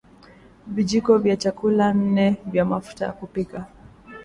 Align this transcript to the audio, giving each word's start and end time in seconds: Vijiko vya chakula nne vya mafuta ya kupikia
Vijiko 0.67 1.17
vya 1.17 1.35
chakula 1.37 1.93
nne 1.93 2.35
vya 2.51 2.65
mafuta 2.65 3.05
ya 3.05 3.11
kupikia 3.11 3.65